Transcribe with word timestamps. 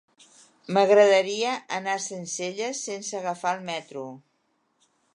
M'agradaria 0.77 1.51
anar 1.79 1.95
a 1.99 2.03
Sencelles 2.07 2.83
sense 2.89 3.23
agafar 3.23 3.55
el 3.59 3.65
metro. 3.73 4.11